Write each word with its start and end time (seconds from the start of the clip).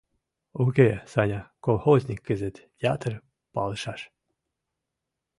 Уке, 0.63 0.89
Саня, 1.11 1.41
колхозник 1.65 2.19
кызыт 2.27 2.55
ятыр 2.93 3.13
палышаш. 3.53 4.01